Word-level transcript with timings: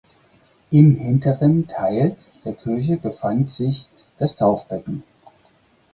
Im 0.71 0.95
hinteren 0.95 1.67
Teil 1.67 2.17
der 2.43 2.53
Kirche 2.53 2.97
befand 2.97 3.51
sich 3.51 3.85
das 4.17 4.35
Taufbecken. 4.35 5.03